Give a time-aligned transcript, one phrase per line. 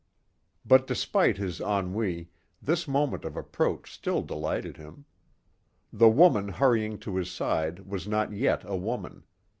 [0.65, 5.05] But despite his ennui, this moment of approach still delighted him.
[5.93, 9.25] The woman hurrying to his side was not yet a woman.